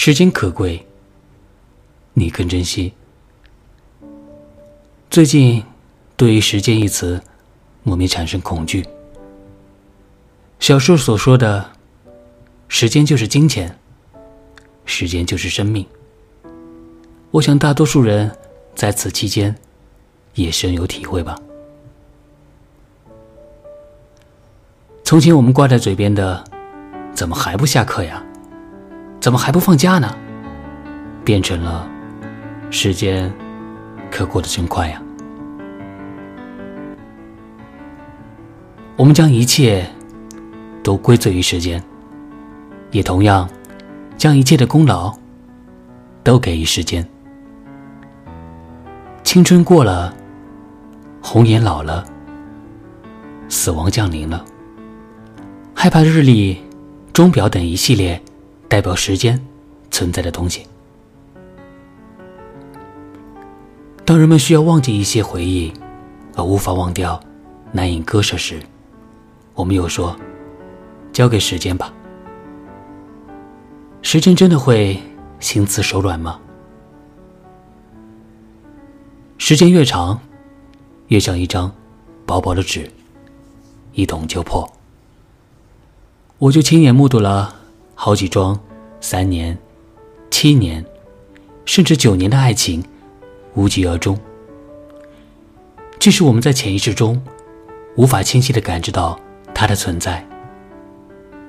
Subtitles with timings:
[0.00, 0.86] 时间可贵，
[2.14, 2.92] 你更珍惜。
[5.10, 5.60] 最近，
[6.16, 7.20] 对于“时间”一词，
[7.82, 8.86] 莫名产生恐惧。
[10.60, 11.72] 小说所说的
[12.68, 13.76] “时间就是金钱，
[14.84, 15.84] 时间就是生命”，
[17.32, 18.30] 我想大多数人
[18.76, 19.52] 在此期间
[20.34, 21.36] 也深有体会吧。
[25.02, 26.44] 从前我们挂在嘴边的
[27.12, 28.24] “怎么还不下课呀？
[29.20, 30.16] 怎么还不放假呢？”
[31.24, 31.86] 变成了
[32.70, 33.32] “时间
[34.10, 35.02] 可过得真快呀。”
[38.96, 39.88] 我们将一切
[40.82, 41.82] 都归罪于时间，
[42.90, 43.48] 也同样
[44.16, 45.16] 将一切的功劳
[46.24, 47.06] 都给予时间。
[49.22, 50.12] 青春过了，
[51.22, 52.04] 红颜老了，
[53.48, 54.44] 死亡降临了。
[55.74, 56.58] 害怕日历、
[57.12, 58.20] 钟表等一系列
[58.68, 59.42] 代表时间
[59.90, 60.66] 存在的东西。
[64.04, 65.72] 当人们需要忘记一些回忆，
[66.34, 67.20] 而无法忘掉
[67.72, 68.60] 难以割舍时，
[69.54, 70.16] 我们又说
[71.12, 71.92] ：“交给时间吧。”
[74.00, 74.98] 时间真的会
[75.40, 76.40] 心慈手软吗？
[79.36, 80.20] 时间越长，
[81.08, 81.70] 越像一张
[82.24, 82.90] 薄薄的纸，
[83.92, 84.70] 一捅就破。
[86.38, 87.56] 我就亲眼目睹了
[88.00, 88.56] 好几桩
[89.00, 89.58] 三年、
[90.30, 90.84] 七年，
[91.64, 92.80] 甚至九年的爱情
[93.54, 94.16] 无疾而终。
[95.98, 97.20] 即使我们在潜意识中
[97.96, 99.18] 无法清晰的感知到
[99.52, 100.24] 它的存在，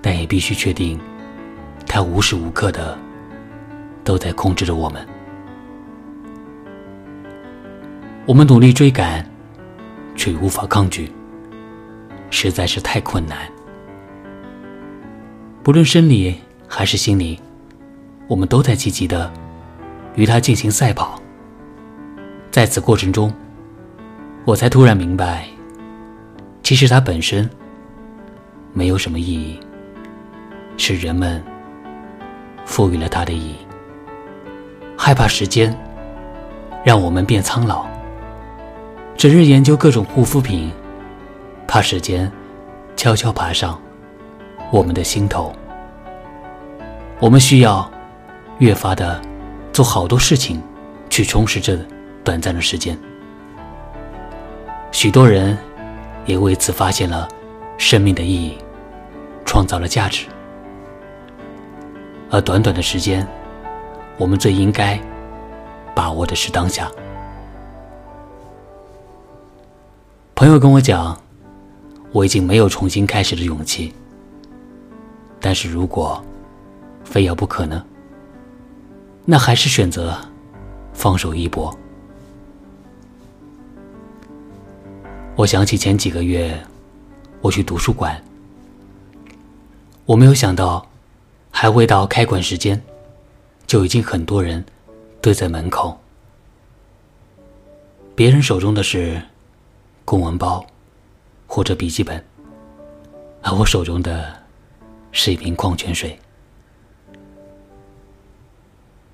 [0.00, 0.98] 但也必须确定，
[1.86, 2.96] 它无时无刻的
[4.02, 5.06] 都在控制着我们。
[8.24, 9.22] 我们努力追赶，
[10.16, 11.12] 却无法抗拒，
[12.30, 13.38] 实在是太困难。
[15.68, 16.34] 不论生理
[16.66, 17.38] 还是心理，
[18.26, 19.30] 我们都在积极的
[20.14, 21.20] 与它进行赛跑。
[22.50, 23.30] 在此过程中，
[24.46, 25.46] 我才突然明白，
[26.62, 27.46] 其实它本身
[28.72, 29.60] 没有什么意义，
[30.78, 31.44] 是人们
[32.64, 33.56] 赋予了它的意义。
[34.96, 35.78] 害怕时间
[36.82, 37.86] 让我们变苍老，
[39.18, 40.72] 整日研究各种护肤品，
[41.66, 42.32] 怕时间
[42.96, 43.78] 悄悄爬上。
[44.70, 45.50] 我们的心头，
[47.18, 47.90] 我们需要
[48.58, 49.20] 越发的
[49.72, 50.62] 做好多事情，
[51.08, 51.78] 去充实这
[52.22, 52.98] 短暂的时间。
[54.92, 55.56] 许多人
[56.26, 57.26] 也为此发现了
[57.78, 58.58] 生命的意义，
[59.46, 60.26] 创造了价值。
[62.30, 63.26] 而短短的时间，
[64.18, 65.00] 我们最应该
[65.94, 66.90] 把握的是当下。
[70.34, 71.18] 朋友跟我讲，
[72.12, 73.94] 我已经没有重新开始的勇气。
[75.48, 76.22] 但是如果
[77.06, 77.82] 非要不可呢？
[79.24, 80.14] 那还是选择
[80.92, 81.74] 放手一搏。
[85.36, 86.54] 我想起前几个月
[87.40, 88.22] 我去图书馆，
[90.04, 90.86] 我没有想到
[91.50, 92.78] 还未到开馆时间，
[93.66, 94.62] 就已经很多人
[95.22, 95.98] 堆在门口。
[98.14, 99.22] 别人手中的是
[100.04, 100.62] 公文包
[101.46, 102.22] 或者笔记本，
[103.40, 104.46] 而我手中的。
[105.10, 106.18] 是一瓶矿泉水，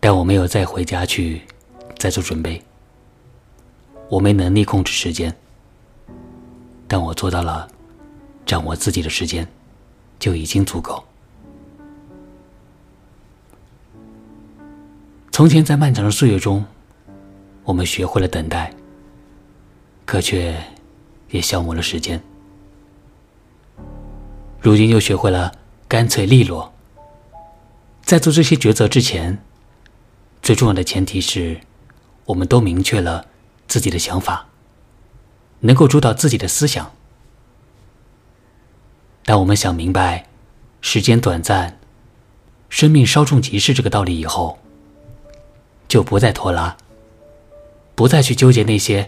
[0.00, 1.42] 但我没有再回家去
[1.96, 2.62] 再做准备。
[4.08, 5.34] 我没能力控制时间，
[6.86, 7.68] 但我做到了
[8.44, 9.46] 掌握自己的时间，
[10.18, 11.02] 就已经足够。
[15.32, 16.64] 从前在漫长的岁月中，
[17.64, 18.72] 我们学会了等待，
[20.04, 20.56] 可却
[21.30, 22.22] 也消磨了时间。
[24.60, 25.52] 如今又学会了。
[25.88, 26.72] 干脆利落。
[28.02, 29.42] 在做这些抉择之前，
[30.42, 31.60] 最重要的前提是，
[32.24, 33.26] 我们都明确了
[33.66, 34.46] 自己的想法，
[35.60, 36.92] 能够主导自己的思想。
[39.24, 40.26] 当我们想明白
[40.80, 41.78] 时间短暂，
[42.68, 44.58] 生命稍纵即逝这个道理以后，
[45.88, 46.76] 就不再拖拉，
[47.96, 49.06] 不再去纠结那些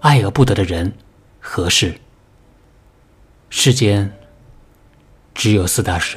[0.00, 0.92] 爱而不得的人
[1.40, 2.00] 和事。
[3.50, 4.12] 世间。
[5.36, 6.16] 只有四大事：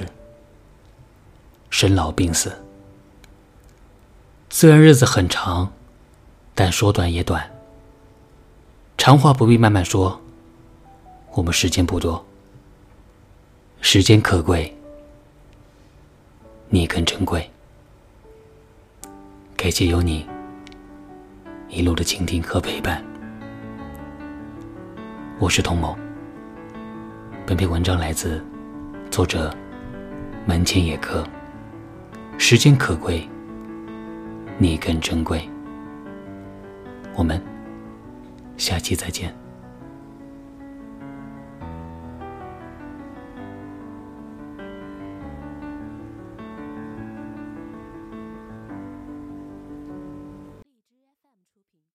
[1.69, 2.54] 生老病死。
[4.50, 5.74] 虽然日子很长，
[6.56, 7.51] 但说短也短。
[8.98, 10.19] 长话不必慢慢说，
[11.33, 12.25] 我们时间不多，
[13.81, 14.74] 时间可贵，
[16.69, 17.48] 你更珍贵。
[19.57, 20.25] 感谢有你
[21.68, 23.04] 一路的倾听和陪伴。
[25.39, 25.94] 我是童某。
[27.45, 28.42] 本篇文章来自。
[29.11, 29.51] 作者
[30.45, 31.25] 门前野客
[32.38, 33.27] 时间可贵
[34.59, 35.41] 你更珍贵。
[37.15, 37.41] 我们
[38.56, 39.38] 下期再见。